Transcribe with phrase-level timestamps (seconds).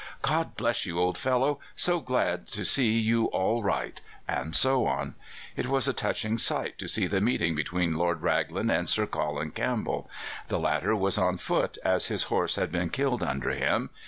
[0.23, 1.59] 'God bless you, old fellow!
[1.75, 5.13] So glad to see you all right!' and so on.
[5.55, 9.51] It was a touching sight to see the meeting between Lord Raglan and Sir Colin
[9.51, 10.09] Campbell.
[10.47, 13.91] The latter was on foot, as his horse had been killed under him.